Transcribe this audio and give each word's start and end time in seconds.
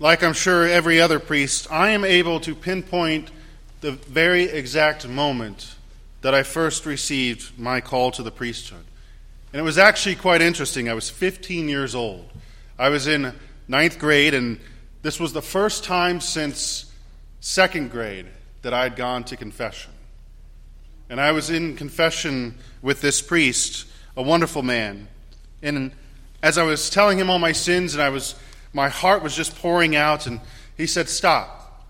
like 0.00 0.22
I'm 0.22 0.32
sure 0.32 0.66
every 0.66 1.00
other 1.00 1.18
priest, 1.18 1.70
I 1.70 1.90
am 1.90 2.04
able 2.04 2.40
to 2.40 2.54
pinpoint 2.54 3.30
the 3.80 3.92
very 3.92 4.44
exact 4.44 5.06
moment 5.08 5.74
that 6.20 6.34
I 6.34 6.42
first 6.42 6.86
received 6.86 7.58
my 7.58 7.80
call 7.80 8.10
to 8.12 8.22
the 8.22 8.30
priesthood. 8.30 8.84
And 9.52 9.60
it 9.60 9.64
was 9.64 9.78
actually 9.78 10.16
quite 10.16 10.42
interesting. 10.42 10.88
I 10.88 10.94
was 10.94 11.10
15 11.10 11.68
years 11.68 11.94
old. 11.94 12.28
I 12.78 12.90
was 12.90 13.06
in 13.06 13.32
ninth 13.66 13.98
grade, 13.98 14.34
and 14.34 14.60
this 15.02 15.18
was 15.18 15.32
the 15.32 15.42
first 15.42 15.84
time 15.84 16.20
since 16.20 16.92
second 17.40 17.90
grade 17.90 18.26
that 18.62 18.74
I 18.74 18.82
had 18.82 18.96
gone 18.96 19.24
to 19.24 19.36
confession. 19.36 19.92
And 21.08 21.20
I 21.20 21.32
was 21.32 21.50
in 21.50 21.76
confession 21.76 22.56
with 22.82 23.00
this 23.00 23.22
priest, 23.22 23.86
a 24.16 24.22
wonderful 24.22 24.62
man. 24.62 25.08
And 25.62 25.92
as 26.42 26.58
I 26.58 26.64
was 26.64 26.90
telling 26.90 27.18
him 27.18 27.30
all 27.30 27.38
my 27.38 27.52
sins, 27.52 27.94
and 27.94 28.02
I 28.02 28.10
was, 28.10 28.34
my 28.72 28.88
heart 28.88 29.22
was 29.22 29.34
just 29.34 29.56
pouring 29.56 29.96
out, 29.96 30.26
and 30.26 30.40
he 30.76 30.86
said, 30.86 31.08
Stop. 31.08 31.86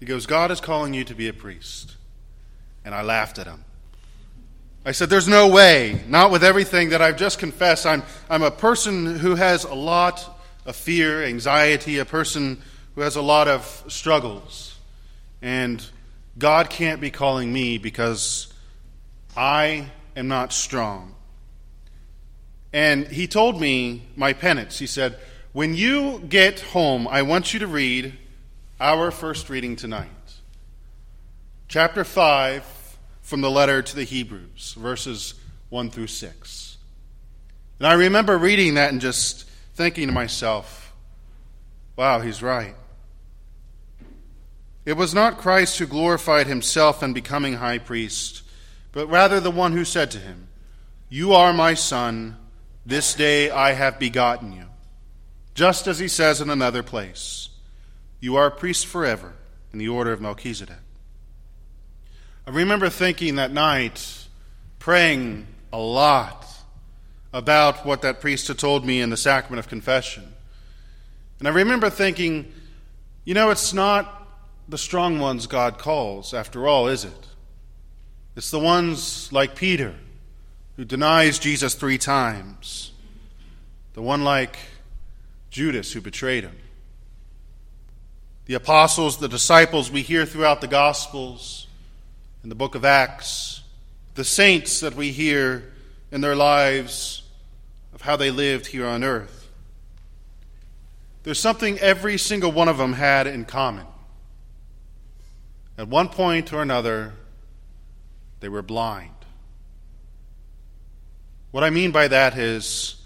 He 0.00 0.06
goes, 0.06 0.26
God 0.26 0.50
is 0.50 0.60
calling 0.60 0.94
you 0.94 1.04
to 1.04 1.14
be 1.14 1.28
a 1.28 1.32
priest. 1.32 1.96
And 2.84 2.94
I 2.94 3.02
laughed 3.02 3.38
at 3.38 3.46
him. 3.46 3.64
I 4.84 4.92
said, 4.92 5.10
There's 5.10 5.28
no 5.28 5.48
way, 5.48 6.02
not 6.08 6.30
with 6.30 6.44
everything 6.44 6.90
that 6.90 7.02
I've 7.02 7.16
just 7.16 7.38
confessed. 7.38 7.84
I'm, 7.84 8.02
I'm 8.30 8.42
a 8.42 8.50
person 8.50 9.18
who 9.18 9.34
has 9.34 9.64
a 9.64 9.74
lot 9.74 10.38
of 10.64 10.76
fear, 10.76 11.24
anxiety, 11.24 11.98
a 11.98 12.04
person 12.04 12.62
who 12.94 13.00
has 13.00 13.16
a 13.16 13.22
lot 13.22 13.48
of 13.48 13.84
struggles. 13.88 14.76
And 15.42 15.84
God 16.38 16.70
can't 16.70 17.00
be 17.00 17.10
calling 17.10 17.52
me 17.52 17.78
because 17.78 18.52
I 19.36 19.90
am 20.16 20.28
not 20.28 20.52
strong. 20.52 21.14
And 22.72 23.06
he 23.06 23.26
told 23.26 23.60
me 23.60 24.08
my 24.16 24.32
penance. 24.32 24.78
He 24.78 24.86
said, 24.86 25.18
When 25.52 25.74
you 25.74 26.20
get 26.28 26.60
home, 26.60 27.08
I 27.08 27.22
want 27.22 27.54
you 27.54 27.60
to 27.60 27.66
read 27.66 28.12
our 28.78 29.10
first 29.10 29.48
reading 29.48 29.76
tonight. 29.76 30.10
Chapter 31.68 32.04
5 32.04 32.98
from 33.22 33.40
the 33.40 33.50
letter 33.50 33.80
to 33.80 33.96
the 33.96 34.04
Hebrews, 34.04 34.74
verses 34.78 35.34
1 35.70 35.90
through 35.90 36.08
6. 36.08 36.76
And 37.78 37.86
I 37.86 37.94
remember 37.94 38.36
reading 38.36 38.74
that 38.74 38.92
and 38.92 39.00
just 39.00 39.44
thinking 39.74 40.08
to 40.08 40.12
myself, 40.12 40.92
wow, 41.96 42.20
he's 42.20 42.42
right. 42.42 42.74
It 44.84 44.98
was 44.98 45.14
not 45.14 45.38
Christ 45.38 45.78
who 45.78 45.86
glorified 45.86 46.46
himself 46.46 47.02
in 47.02 47.12
becoming 47.14 47.54
high 47.54 47.78
priest, 47.78 48.42
but 48.92 49.06
rather 49.08 49.40
the 49.40 49.50
one 49.50 49.72
who 49.72 49.84
said 49.84 50.10
to 50.10 50.18
him, 50.18 50.48
You 51.08 51.32
are 51.32 51.52
my 51.52 51.74
son, 51.74 52.36
this 52.84 53.14
day 53.14 53.50
I 53.50 53.72
have 53.72 53.98
begotten 53.98 54.52
you. 54.52 54.64
Just 55.58 55.88
as 55.88 55.98
he 55.98 56.06
says 56.06 56.40
in 56.40 56.50
another 56.50 56.84
place, 56.84 57.48
You 58.20 58.36
are 58.36 58.46
a 58.46 58.50
priest 58.52 58.86
forever 58.86 59.32
in 59.72 59.80
the 59.80 59.88
order 59.88 60.12
of 60.12 60.20
Melchizedek. 60.20 60.76
I 62.46 62.50
remember 62.50 62.88
thinking 62.88 63.34
that 63.34 63.50
night, 63.50 64.28
praying 64.78 65.48
a 65.72 65.78
lot 65.78 66.46
about 67.32 67.84
what 67.84 68.02
that 68.02 68.20
priest 68.20 68.46
had 68.46 68.56
told 68.56 68.86
me 68.86 69.00
in 69.00 69.10
the 69.10 69.16
sacrament 69.16 69.58
of 69.58 69.66
confession. 69.66 70.32
And 71.40 71.48
I 71.48 71.50
remember 71.50 71.90
thinking, 71.90 72.52
you 73.24 73.34
know, 73.34 73.50
it's 73.50 73.72
not 73.72 74.28
the 74.68 74.78
strong 74.78 75.18
ones 75.18 75.48
God 75.48 75.76
calls, 75.76 76.34
after 76.34 76.68
all, 76.68 76.86
is 76.86 77.04
it? 77.04 77.26
It's 78.36 78.52
the 78.52 78.60
ones 78.60 79.32
like 79.32 79.56
Peter, 79.56 79.96
who 80.76 80.84
denies 80.84 81.40
Jesus 81.40 81.74
three 81.74 81.98
times, 81.98 82.92
the 83.94 84.02
one 84.02 84.22
like 84.22 84.56
Judas, 85.50 85.92
who 85.92 86.00
betrayed 86.00 86.44
him. 86.44 86.56
The 88.46 88.54
apostles, 88.54 89.18
the 89.18 89.28
disciples 89.28 89.90
we 89.90 90.02
hear 90.02 90.24
throughout 90.24 90.60
the 90.60 90.68
Gospels, 90.68 91.66
in 92.42 92.48
the 92.48 92.54
book 92.54 92.74
of 92.74 92.84
Acts, 92.84 93.62
the 94.14 94.24
saints 94.24 94.80
that 94.80 94.94
we 94.94 95.12
hear 95.12 95.72
in 96.10 96.20
their 96.20 96.36
lives 96.36 97.22
of 97.92 98.02
how 98.02 98.16
they 98.16 98.30
lived 98.30 98.66
here 98.66 98.86
on 98.86 99.04
earth. 99.04 99.48
There's 101.24 101.38
something 101.38 101.78
every 101.78 102.16
single 102.16 102.52
one 102.52 102.68
of 102.68 102.78
them 102.78 102.94
had 102.94 103.26
in 103.26 103.44
common. 103.44 103.86
At 105.76 105.88
one 105.88 106.08
point 106.08 106.52
or 106.52 106.62
another, 106.62 107.12
they 108.40 108.48
were 108.48 108.62
blind. 108.62 109.10
What 111.50 111.64
I 111.64 111.70
mean 111.70 111.92
by 111.92 112.08
that 112.08 112.38
is 112.38 112.97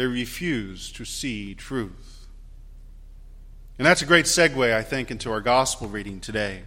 they 0.00 0.06
refuse 0.06 0.90
to 0.92 1.04
see 1.04 1.54
truth. 1.54 2.26
And 3.78 3.86
that's 3.86 4.00
a 4.00 4.06
great 4.06 4.24
segue, 4.24 4.72
I 4.72 4.82
think, 4.82 5.10
into 5.10 5.30
our 5.30 5.42
gospel 5.42 5.88
reading 5.88 6.20
today. 6.20 6.62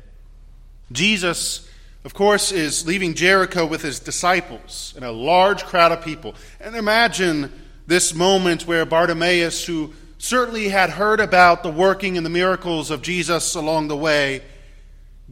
Jesus, 0.92 1.68
of 2.06 2.14
course, 2.14 2.52
is 2.52 2.86
leaving 2.86 3.16
Jericho 3.16 3.66
with 3.66 3.82
his 3.82 4.00
disciples 4.00 4.94
and 4.96 5.04
a 5.04 5.12
large 5.12 5.64
crowd 5.64 5.92
of 5.92 6.04
people. 6.04 6.36
And 6.62 6.76
imagine 6.76 7.52
this 7.88 8.14
moment 8.14 8.68
where 8.68 8.86
Bartimaeus, 8.86 9.66
who 9.66 9.94
certainly 10.20 10.70
had 10.70 10.92
heard 10.92 11.20
about 11.20 11.64
the 11.64 11.72
working 11.72 12.18
and 12.18 12.26
the 12.26 12.30
miracles 12.30 12.92
of 12.92 13.02
Jesus 13.02 13.56
along 13.56 13.88
the 13.88 13.98
way, 13.98 14.44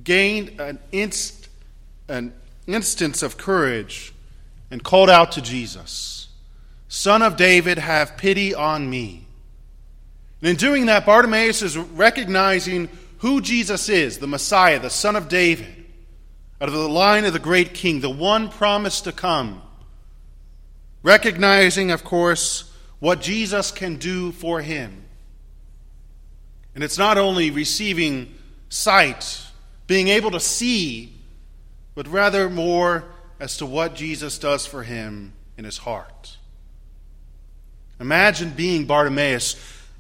gained 0.03 0.59
an, 0.59 0.79
inst, 0.91 1.49
an 2.07 2.33
instance 2.65 3.21
of 3.21 3.37
courage 3.37 4.11
and 4.71 4.83
called 4.83 5.11
out 5.11 5.33
to 5.33 5.41
Jesus, 5.41 6.20
Son 6.93 7.21
of 7.21 7.37
David, 7.37 7.77
have 7.77 8.17
pity 8.17 8.53
on 8.53 8.89
me. 8.89 9.25
And 10.41 10.49
in 10.49 10.57
doing 10.57 10.87
that, 10.87 11.05
Bartimaeus 11.05 11.61
is 11.61 11.77
recognizing 11.77 12.89
who 13.19 13.39
Jesus 13.39 13.87
is 13.87 14.17
the 14.17 14.27
Messiah, 14.27 14.77
the 14.77 14.89
Son 14.89 15.15
of 15.15 15.29
David, 15.29 15.85
out 16.59 16.67
of 16.67 16.73
the 16.73 16.89
line 16.89 17.23
of 17.23 17.31
the 17.31 17.39
great 17.39 17.73
king, 17.73 18.01
the 18.01 18.09
one 18.09 18.49
promised 18.49 19.05
to 19.05 19.13
come. 19.13 19.61
Recognizing, 21.01 21.91
of 21.91 22.03
course, 22.03 22.69
what 22.99 23.21
Jesus 23.21 23.71
can 23.71 23.95
do 23.95 24.33
for 24.33 24.59
him. 24.59 25.05
And 26.75 26.83
it's 26.83 26.97
not 26.97 27.17
only 27.17 27.51
receiving 27.51 28.35
sight 28.67 29.45
being 29.87 30.09
able 30.09 30.31
to 30.31 30.41
see, 30.41 31.13
but 31.95 32.09
rather 32.09 32.49
more 32.49 33.05
as 33.39 33.55
to 33.57 33.65
what 33.65 33.95
Jesus 33.95 34.37
does 34.37 34.65
for 34.65 34.83
him 34.83 35.31
in 35.57 35.63
his 35.63 35.77
heart. 35.77 36.35
Imagine 38.01 38.49
being 38.49 38.85
Bartimaeus 38.85 39.55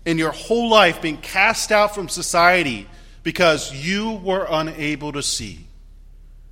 in 0.05 0.17
your 0.17 0.31
whole 0.31 0.69
life 0.69 1.01
being 1.01 1.17
cast 1.17 1.71
out 1.71 1.93
from 1.93 2.09
society 2.09 2.87
because 3.23 3.73
you 3.73 4.11
were 4.11 4.47
unable 4.49 5.11
to 5.11 5.21
see. 5.21 5.65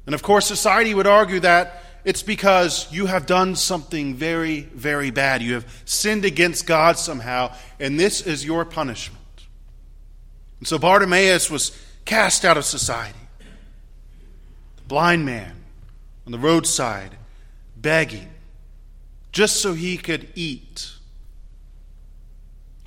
And 0.06 0.16
of 0.16 0.22
course, 0.22 0.46
society 0.46 0.94
would 0.94 1.08
argue 1.08 1.40
that 1.42 1.84
it's 2.06 2.24
because 2.24 2.92
you 2.92 3.08
have 3.08 3.26
done 3.26 3.56
something 3.56 4.16
very, 4.16 4.62
very 4.62 5.12
bad. 5.12 5.42
You 5.42 5.56
have 5.56 5.84
sinned 5.86 6.26
against 6.26 6.66
God 6.66 6.98
somehow, 6.98 7.54
and 7.80 8.00
this 8.00 8.22
is 8.22 8.46
your 8.46 8.64
punishment. 8.64 9.18
And 10.60 10.68
so 10.68 10.78
Bartimaeus 10.78 11.50
was 11.50 11.78
cast 12.06 12.44
out 12.44 12.58
of 12.58 12.66
society 12.66 13.20
The 14.78 14.84
blind 14.84 15.26
man 15.26 15.56
on 16.26 16.32
the 16.32 16.40
roadside 16.40 17.16
begging 17.78 18.30
just 19.32 19.62
so 19.62 19.74
he 19.74 19.98
could 19.98 20.28
eat, 20.36 20.92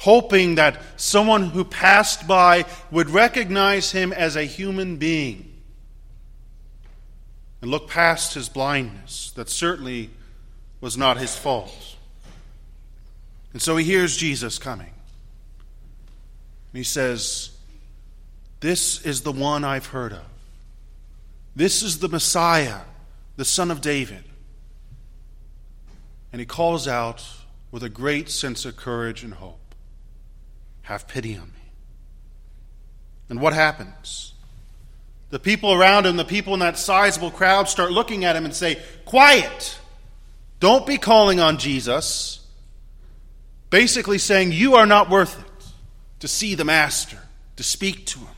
hoping 0.03 0.57
that 0.57 0.83
someone 0.97 1.51
who 1.51 1.63
passed 1.63 2.27
by 2.27 2.65
would 2.91 3.09
recognize 3.09 3.93
him 3.93 4.13
as 4.13 4.35
a 4.35 4.43
human 4.43 4.97
being 4.97 5.49
and 7.61 7.71
look 7.71 7.89
past 7.89 8.35
his 8.35 8.49
blindness 8.49 9.31
that 9.37 9.49
certainly 9.49 10.11
was 10.81 10.99
not 10.99 11.19
his 11.19 11.37
fault. 11.37 11.95
And 13.53 13.63
so 13.63 13.77
he 13.77 13.85
hears 13.85 14.17
Jesus 14.17 14.59
coming. 14.59 14.93
And 16.73 16.79
he 16.79 16.83
says, 16.83 17.51
This 18.59 19.07
is 19.07 19.21
the 19.21 19.31
one 19.31 19.63
I've 19.63 19.87
heard 19.87 20.13
of. 20.13 20.25
This 21.55 21.81
is 21.81 22.01
the 22.01 22.09
Messiah, 22.09 22.81
the 23.37 23.45
Son 23.45 23.71
of 23.71 23.81
David. 23.81 24.25
And 26.33 26.41
he 26.41 26.47
calls 26.47 26.89
out 26.89 27.25
with 27.71 27.85
a 27.85 27.89
great 27.89 28.29
sense 28.29 28.65
of 28.65 28.75
courage 28.75 29.23
and 29.23 29.35
hope 29.35 29.62
Have 30.83 31.07
pity 31.09 31.37
on 31.37 31.47
me. 31.47 31.71
And 33.29 33.41
what 33.41 33.53
happens? 33.53 34.35
The 35.31 35.39
people 35.39 35.73
around 35.73 36.05
him, 36.05 36.17
the 36.17 36.25
people 36.25 36.53
in 36.53 36.61
that 36.61 36.77
sizable 36.77 37.31
crowd, 37.31 37.69
start 37.69 37.91
looking 37.91 38.25
at 38.25 38.37
him 38.37 38.45
and 38.45 38.55
say, 38.55 38.83
Quiet! 39.05 39.79
Don't 40.61 40.87
be 40.87 40.99
calling 40.99 41.41
on 41.41 41.59
Jesus. 41.59 42.47
Basically 43.71 44.19
saying, 44.19 44.53
You 44.53 44.75
are 44.75 44.87
not 44.87 45.09
worth 45.09 45.41
it 45.41 45.65
to 46.21 46.29
see 46.29 46.55
the 46.55 46.65
Master, 46.65 47.19
to 47.57 47.63
speak 47.63 48.07
to 48.07 48.19
him. 48.19 48.29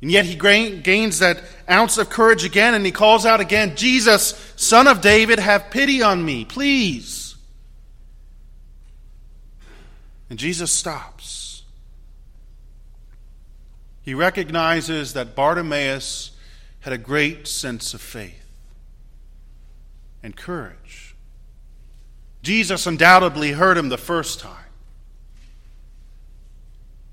And 0.00 0.10
yet 0.10 0.26
he 0.26 0.34
gains 0.34 1.18
that 1.20 1.42
ounce 1.68 1.98
of 1.98 2.10
courage 2.10 2.44
again 2.44 2.74
and 2.74 2.84
he 2.84 2.92
calls 2.92 3.26
out 3.26 3.40
again, 3.40 3.74
Jesus, 3.74 4.52
son 4.56 4.86
of 4.86 5.00
David, 5.00 5.38
have 5.38 5.70
pity 5.70 6.02
on 6.02 6.24
me, 6.24 6.44
please. 6.44 7.27
And 10.30 10.38
Jesus 10.38 10.70
stops. 10.70 11.62
He 14.02 14.14
recognizes 14.14 15.12
that 15.14 15.34
Bartimaeus 15.34 16.30
had 16.80 16.92
a 16.92 16.98
great 16.98 17.46
sense 17.46 17.94
of 17.94 18.00
faith 18.00 18.46
and 20.22 20.36
courage. 20.36 21.14
Jesus 22.42 22.86
undoubtedly 22.86 23.52
heard 23.52 23.76
him 23.76 23.88
the 23.88 23.98
first 23.98 24.40
time. 24.40 24.64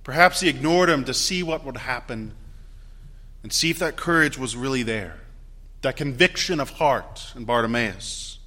Perhaps 0.03 0.41
he 0.41 0.49
ignored 0.49 0.89
him 0.89 1.03
to 1.05 1.13
see 1.13 1.41
what 1.41 1.65
would 1.65 1.77
happen 1.77 2.33
and 3.41 3.51
see 3.51 3.69
if 3.71 3.79
that 3.79 3.95
courage 3.95 4.37
was 4.37 4.55
really 4.55 4.83
there, 4.83 5.19
that 5.81 5.97
conviction 5.97 6.59
of 6.59 6.69
heart 6.71 7.33
in 7.35 7.43
Bartimaeus, 7.43 8.39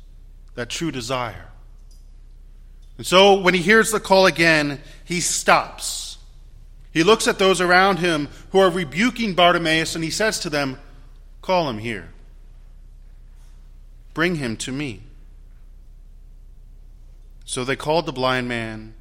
that 0.54 0.68
true 0.68 0.90
desire. 0.90 1.48
And 2.98 3.06
so 3.06 3.40
when 3.40 3.54
he 3.54 3.62
hears 3.62 3.92
the 3.92 4.00
call 4.00 4.26
again, 4.26 4.80
he 5.04 5.20
stops. 5.20 6.18
He 6.92 7.04
looks 7.04 7.28
at 7.28 7.38
those 7.38 7.60
around 7.60 8.00
him 8.00 8.28
who 8.50 8.58
are 8.58 8.70
rebuking 8.70 9.34
Bartimaeus 9.34 9.94
and 9.94 10.02
he 10.02 10.10
says 10.10 10.40
to 10.40 10.50
them, 10.50 10.78
Call 11.40 11.70
him 11.70 11.78
here. 11.78 12.08
Bring 14.14 14.34
him 14.34 14.56
to 14.58 14.72
me. 14.72 15.04
So 17.44 17.64
they 17.64 17.76
called 17.76 18.04
the 18.04 18.12
blind 18.12 18.48
man. 18.48 18.94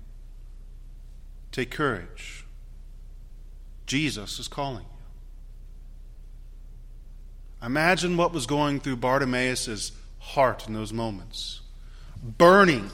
Take 1.52 1.72
courage. 1.72 2.46
Jesus 3.88 4.38
is 4.38 4.48
calling 4.48 4.84
you. 4.84 7.66
Imagine 7.66 8.16
what 8.16 8.32
was 8.32 8.46
going 8.46 8.80
through 8.80 8.98
Bartimaeus' 8.98 9.92
heart 10.20 10.68
in 10.68 10.74
those 10.74 10.94
moments. 10.94 11.62
Burning 12.22 12.92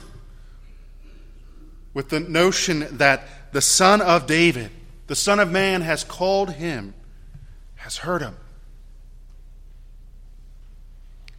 with 1.94 2.08
the 2.08 2.20
notion 2.20 2.86
that 2.98 3.52
the 3.52 3.62
Son 3.62 4.00
of 4.02 4.26
David, 4.26 4.70
the 5.06 5.14
Son 5.14 5.38
of 5.38 5.50
Man, 5.50 5.80
has 5.80 6.02
called 6.02 6.50
him, 6.50 6.92
has 7.76 7.98
heard 7.98 8.20
him, 8.20 8.36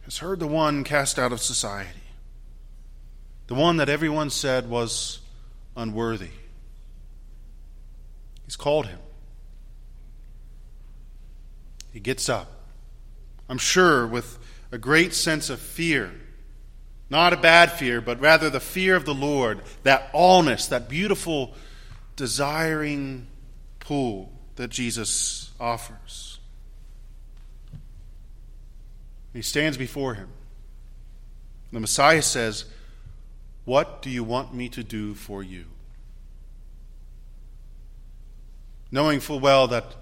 has 0.02 0.18
heard 0.18 0.40
the 0.40 0.46
one 0.46 0.82
cast 0.82 1.18
out 1.18 1.32
of 1.32 1.40
society, 1.40 1.90
the 3.48 3.54
one 3.54 3.76
that 3.76 3.90
everyone 3.90 4.30
said 4.30 4.68
was 4.68 5.20
unworthy. 5.76 6.30
He's 8.46 8.56
called 8.56 8.86
him. 8.86 8.98
He 11.92 12.00
gets 12.00 12.28
up. 12.28 12.50
I'm 13.48 13.58
sure 13.58 14.06
with 14.06 14.38
a 14.72 14.78
great 14.78 15.12
sense 15.14 15.50
of 15.50 15.60
fear. 15.60 16.12
Not 17.08 17.32
a 17.32 17.36
bad 17.36 17.70
fear, 17.70 18.00
but 18.00 18.20
rather 18.20 18.50
the 18.50 18.60
fear 18.60 18.96
of 18.96 19.04
the 19.04 19.14
Lord, 19.14 19.62
that 19.84 20.12
allness, 20.12 20.68
that 20.70 20.88
beautiful, 20.88 21.54
desiring 22.16 23.28
pool 23.78 24.32
that 24.56 24.70
Jesus 24.70 25.52
offers. 25.60 26.40
He 29.32 29.42
stands 29.42 29.76
before 29.76 30.14
him. 30.14 30.28
The 31.72 31.80
Messiah 31.80 32.22
says, 32.22 32.64
What 33.64 34.02
do 34.02 34.10
you 34.10 34.24
want 34.24 34.54
me 34.54 34.68
to 34.70 34.82
do 34.82 35.14
for 35.14 35.42
you? 35.42 35.66
Knowing 38.90 39.20
full 39.20 39.40
well 39.40 39.68
that 39.68 39.94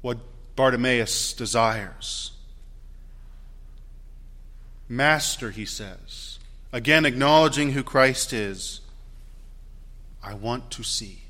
what 0.00 0.18
Bartimaeus 0.56 1.34
desires 1.34 2.32
Master, 4.88 5.50
he 5.50 5.64
says, 5.64 6.38
again 6.72 7.04
acknowledging 7.04 7.72
who 7.72 7.82
Christ 7.82 8.32
is, 8.32 8.80
I 10.22 10.34
want 10.34 10.70
to 10.72 10.82
see. 10.82 11.22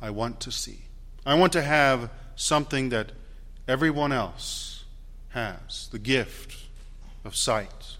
I 0.00 0.10
want 0.10 0.40
to 0.40 0.50
see. 0.50 0.80
I 1.24 1.34
want 1.34 1.52
to 1.54 1.62
have 1.62 2.10
something 2.34 2.90
that 2.90 3.12
everyone 3.66 4.12
else 4.12 4.84
has 5.30 5.88
the 5.90 5.98
gift 5.98 6.66
of 7.24 7.34
sight. 7.34 7.96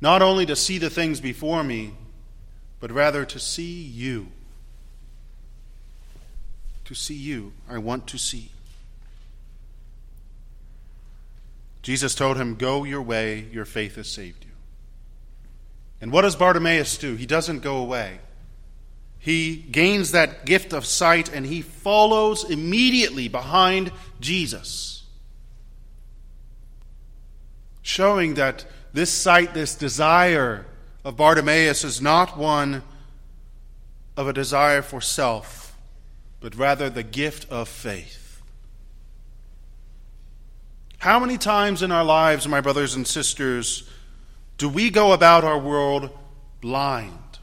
Not 0.00 0.22
only 0.22 0.46
to 0.46 0.56
see 0.56 0.78
the 0.78 0.90
things 0.90 1.20
before 1.20 1.62
me, 1.62 1.94
but 2.80 2.90
rather 2.90 3.24
to 3.24 3.38
see 3.38 3.82
you. 3.82 4.28
To 6.84 6.94
see 6.94 7.14
you. 7.14 7.52
I 7.68 7.78
want 7.78 8.06
to 8.08 8.18
see. 8.18 8.50
Jesus 11.82 12.14
told 12.14 12.36
him, 12.36 12.54
Go 12.54 12.84
your 12.84 13.02
way, 13.02 13.46
your 13.52 13.64
faith 13.64 13.96
has 13.96 14.08
saved 14.08 14.44
you. 14.44 14.50
And 16.00 16.12
what 16.12 16.22
does 16.22 16.36
Bartimaeus 16.36 16.96
do? 16.98 17.14
He 17.14 17.26
doesn't 17.26 17.60
go 17.60 17.76
away. 17.76 18.20
He 19.18 19.56
gains 19.56 20.12
that 20.12 20.46
gift 20.46 20.72
of 20.72 20.86
sight 20.86 21.32
and 21.32 21.44
he 21.44 21.60
follows 21.60 22.48
immediately 22.48 23.28
behind 23.28 23.90
Jesus, 24.20 25.04
showing 27.82 28.34
that 28.34 28.64
this 28.92 29.12
sight, 29.12 29.54
this 29.54 29.74
desire 29.74 30.66
of 31.04 31.16
Bartimaeus 31.16 31.84
is 31.84 32.00
not 32.00 32.38
one 32.38 32.82
of 34.16 34.28
a 34.28 34.32
desire 34.32 34.82
for 34.82 35.00
self, 35.00 35.76
but 36.40 36.54
rather 36.54 36.88
the 36.88 37.02
gift 37.02 37.50
of 37.50 37.68
faith. 37.68 38.27
How 40.98 41.20
many 41.20 41.38
times 41.38 41.82
in 41.82 41.92
our 41.92 42.02
lives, 42.02 42.48
my 42.48 42.60
brothers 42.60 42.96
and 42.96 43.06
sisters, 43.06 43.88
do 44.58 44.68
we 44.68 44.90
go 44.90 45.12
about 45.12 45.44
our 45.44 45.58
world 45.58 46.10
blind 46.60 47.38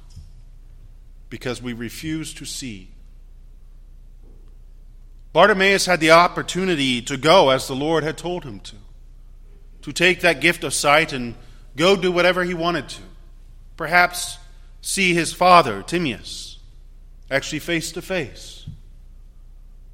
because 1.30 1.62
we 1.62 1.72
refuse 1.72 2.34
to 2.34 2.46
see? 2.46 2.90
Bartimaeus 5.31 5.86
had 5.86 6.02
the 6.02 6.12
opportunity 6.12 7.02
to 7.04 7.16
go 7.16 7.50
as 7.50 7.68
the 7.68 7.75
Lord 7.75 8.04
had 8.04 8.18
told 8.18 8.44
him 8.44 8.60
to, 8.60 8.75
to 9.84 9.94
take 9.94 10.22
that 10.22 10.42
gift 10.42 10.66
of 10.66 10.74
sight 10.74 11.13
and 11.13 11.36
go 11.78 11.96
do 11.96 12.12
whatever 12.12 12.44
he 12.44 12.54
wanted 12.54 12.90
to. 12.90 13.01
Perhaps 13.78 14.38
see 14.81 15.13
his 15.13 15.31
father, 15.31 15.81
Timaeus, 15.81 16.60
actually 17.31 17.60
face 17.60 17.94
to 17.94 18.01
face. 18.01 18.66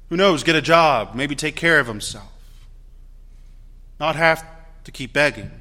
Who 0.08 0.16
knows, 0.16 0.42
get 0.42 0.56
a 0.56 0.62
job, 0.62 1.14
maybe 1.14 1.36
take 1.36 1.54
care 1.54 1.78
of 1.78 1.86
himself 1.86 2.31
not 4.02 4.16
have 4.16 4.44
to 4.82 4.90
keep 4.90 5.12
begging. 5.12 5.52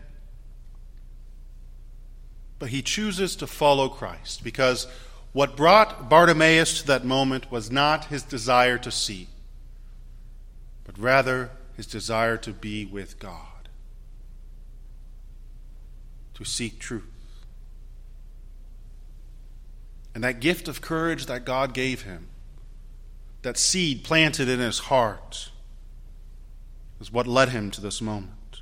But 2.57 2.69
he 2.69 2.81
chooses 2.81 3.35
to 3.35 3.45
follow 3.45 3.87
Christ 3.87 4.43
because 4.43 4.87
what 5.31 5.55
brought 5.55 6.09
Bartimaeus 6.09 6.81
to 6.81 6.87
that 6.87 7.05
moment 7.05 7.51
was 7.51 7.69
not 7.69 8.05
his 8.05 8.23
desire 8.23 8.79
to 8.79 8.89
see, 8.89 9.27
but 10.85 10.97
rather 10.97 11.51
his 11.77 11.85
desire 11.85 12.35
to 12.37 12.51
be 12.51 12.83
with 12.83 13.19
God, 13.19 13.69
to 16.33 16.43
seek 16.43 16.79
truth. 16.79 17.03
And 20.15 20.23
that 20.23 20.39
gift 20.39 20.67
of 20.67 20.81
courage 20.81 21.27
that 21.27 21.45
God 21.45 21.75
gave 21.75 22.01
him, 22.01 22.27
that 23.43 23.59
seed 23.59 24.03
planted 24.03 24.49
in 24.49 24.59
his 24.59 24.79
heart, 24.79 25.51
is 27.01 27.11
what 27.11 27.27
led 27.27 27.49
him 27.49 27.71
to 27.71 27.81
this 27.81 28.01
moment. 28.01 28.61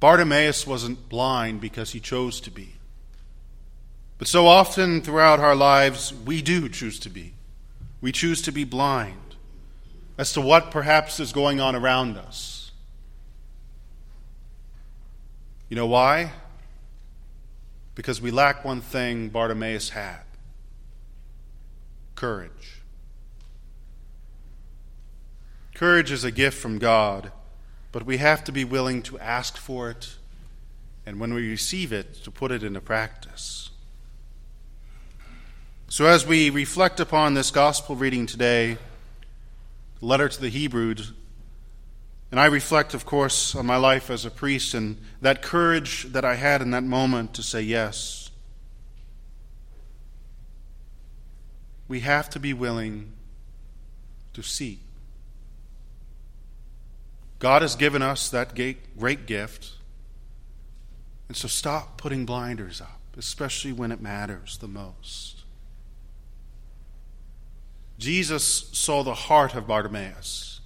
Bartimaeus 0.00 0.66
wasn't 0.66 1.08
blind 1.08 1.60
because 1.60 1.92
he 1.92 2.00
chose 2.00 2.40
to 2.40 2.50
be. 2.50 2.74
But 4.18 4.28
so 4.28 4.46
often 4.46 5.02
throughout 5.02 5.40
our 5.40 5.56
lives, 5.56 6.14
we 6.14 6.40
do 6.40 6.68
choose 6.68 6.98
to 7.00 7.10
be. 7.10 7.34
We 8.00 8.12
choose 8.12 8.40
to 8.42 8.52
be 8.52 8.64
blind 8.64 9.16
as 10.16 10.32
to 10.34 10.40
what 10.40 10.70
perhaps 10.70 11.18
is 11.18 11.32
going 11.32 11.60
on 11.60 11.74
around 11.74 12.16
us. 12.16 12.70
You 15.68 15.76
know 15.76 15.86
why? 15.86 16.32
Because 17.94 18.20
we 18.20 18.30
lack 18.30 18.64
one 18.64 18.80
thing 18.80 19.28
Bartimaeus 19.28 19.90
had 19.90 20.20
courage. 22.14 22.81
Courage 25.82 26.12
is 26.12 26.22
a 26.22 26.30
gift 26.30 26.60
from 26.60 26.78
God, 26.78 27.32
but 27.90 28.06
we 28.06 28.18
have 28.18 28.44
to 28.44 28.52
be 28.52 28.62
willing 28.62 29.02
to 29.02 29.18
ask 29.18 29.56
for 29.56 29.90
it, 29.90 30.14
and 31.04 31.18
when 31.18 31.34
we 31.34 31.50
receive 31.50 31.92
it, 31.92 32.22
to 32.22 32.30
put 32.30 32.52
it 32.52 32.62
into 32.62 32.80
practice. 32.80 33.68
So, 35.88 36.06
as 36.06 36.24
we 36.24 36.50
reflect 36.50 37.00
upon 37.00 37.34
this 37.34 37.50
gospel 37.50 37.96
reading 37.96 38.26
today, 38.26 38.78
the 39.98 40.06
letter 40.06 40.28
to 40.28 40.40
the 40.40 40.50
Hebrews, 40.50 41.10
and 42.30 42.38
I 42.38 42.46
reflect, 42.46 42.94
of 42.94 43.04
course, 43.04 43.56
on 43.56 43.66
my 43.66 43.74
life 43.76 44.08
as 44.08 44.24
a 44.24 44.30
priest 44.30 44.74
and 44.74 44.98
that 45.20 45.42
courage 45.42 46.04
that 46.12 46.24
I 46.24 46.36
had 46.36 46.62
in 46.62 46.70
that 46.70 46.84
moment 46.84 47.34
to 47.34 47.42
say 47.42 47.60
yes. 47.60 48.30
We 51.88 51.98
have 51.98 52.30
to 52.30 52.38
be 52.38 52.54
willing 52.54 53.14
to 54.34 54.44
seek. 54.44 54.78
God 57.42 57.62
has 57.62 57.74
given 57.74 58.02
us 58.02 58.28
that 58.28 58.54
great 58.54 59.26
gift. 59.26 59.72
And 61.26 61.36
so 61.36 61.48
stop 61.48 61.98
putting 61.98 62.24
blinders 62.24 62.80
up, 62.80 63.00
especially 63.18 63.72
when 63.72 63.90
it 63.90 64.00
matters 64.00 64.58
the 64.58 64.68
most. 64.68 65.42
Jesus 67.98 68.68
saw 68.70 69.02
the 69.02 69.14
heart 69.14 69.56
of 69.56 69.66
Bartimaeus. 69.66 70.60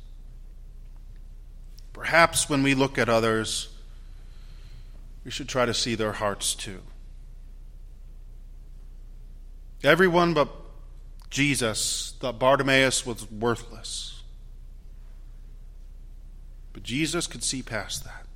Perhaps 1.95 2.51
when 2.51 2.63
we 2.63 2.75
look 2.75 2.99
at 2.99 3.09
others, 3.09 3.71
we 5.25 5.31
should 5.31 5.49
try 5.49 5.65
to 5.65 5.73
see 5.73 5.95
their 5.95 6.13
hearts 6.13 6.55
too. 6.55 6.83
Everyone 9.83 10.35
but 10.35 10.51
Jesus 11.31 12.13
thought 12.21 12.39
Bartimaeus 12.39 13.07
was 13.07 13.31
worthless. 13.31 14.16
But 16.77 16.83
Jesus 16.83 17.27
could 17.27 17.43
see 17.43 17.63
past 17.63 18.05
that. 18.05 18.27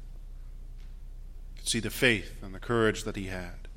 Could 1.59 1.69
see 1.69 1.79
the 1.79 1.91
faith 1.91 2.43
and 2.43 2.55
the 2.55 2.59
courage 2.59 3.05
that 3.05 3.15
he 3.15 3.27
had. 3.27 3.69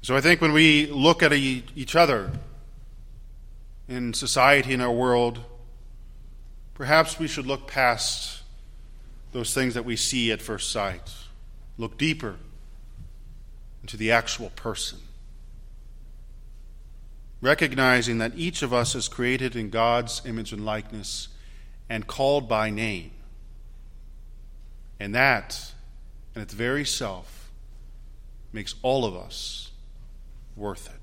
So 0.00 0.16
I 0.16 0.22
think 0.22 0.40
when 0.40 0.54
we 0.54 0.86
look 0.86 1.22
at 1.22 1.30
each 1.34 1.94
other 1.94 2.30
in 3.86 4.14
society, 4.14 4.72
in 4.72 4.80
our 4.80 4.90
world, 4.90 5.40
perhaps 6.72 7.18
we 7.18 7.28
should 7.28 7.46
look 7.46 7.66
past 7.66 8.44
those 9.32 9.52
things 9.52 9.74
that 9.74 9.84
we 9.84 9.94
see 9.94 10.32
at 10.32 10.40
first 10.40 10.72
sight, 10.72 11.12
look 11.76 11.98
deeper 11.98 12.36
into 13.82 13.98
the 13.98 14.10
actual 14.10 14.48
person. 14.56 15.00
Recognizing 17.42 18.16
that 18.18 18.32
each 18.36 18.62
of 18.62 18.72
us 18.72 18.94
is 18.94 19.06
created 19.06 19.54
in 19.54 19.68
God's 19.68 20.22
image 20.24 20.54
and 20.54 20.64
likeness 20.64 21.28
and 21.90 22.06
called 22.06 22.48
by 22.48 22.70
name. 22.70 23.10
And 25.00 25.14
that, 25.14 25.74
in 26.36 26.40
its 26.40 26.54
very 26.54 26.84
self, 26.84 27.50
makes 28.52 28.76
all 28.82 29.04
of 29.04 29.16
us 29.16 29.72
worth 30.56 30.88
it. 30.88 30.99